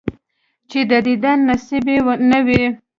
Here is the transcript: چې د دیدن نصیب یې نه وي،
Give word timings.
چې 0.69 0.79
د 0.91 0.91
دیدن 1.07 1.37
نصیب 1.49 1.85
یې 1.91 1.99
نه 2.29 2.39
وي، 2.45 2.63